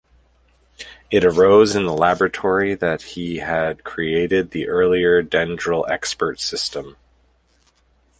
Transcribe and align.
It 1.11 1.23
arose 1.23 1.75
in 1.75 1.85
the 1.85 1.93
laboratory 1.93 2.73
that 2.73 3.03
had 3.03 3.83
created 3.83 4.49
the 4.49 4.67
earlier 4.67 5.21
Dendral 5.21 5.87
expert 5.91 6.39
system. 6.39 6.97